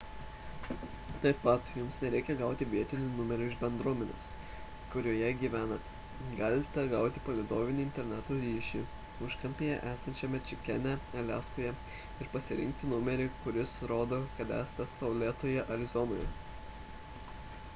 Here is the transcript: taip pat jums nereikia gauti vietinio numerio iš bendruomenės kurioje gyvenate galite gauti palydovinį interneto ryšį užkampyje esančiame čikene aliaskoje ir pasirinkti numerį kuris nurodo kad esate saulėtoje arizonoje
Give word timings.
taip 1.23 1.41
pat 1.47 1.67
jums 1.79 1.97
nereikia 2.03 2.35
gauti 2.37 2.67
vietinio 2.69 3.09
numerio 3.17 3.49
iš 3.49 3.57
bendruomenės 3.63 4.29
kurioje 4.93 5.27
gyvenate 5.41 6.39
galite 6.39 6.85
gauti 6.95 7.23
palydovinį 7.27 7.83
interneto 7.89 8.39
ryšį 8.45 8.81
užkampyje 9.29 9.77
esančiame 9.93 10.41
čikene 10.49 10.95
aliaskoje 11.23 11.75
ir 11.79 12.35
pasirinkti 12.35 12.91
numerį 12.95 13.29
kuris 13.45 13.77
nurodo 13.83 14.23
kad 14.41 14.57
esate 14.65 14.91
saulėtoje 14.97 15.69
arizonoje 15.79 16.29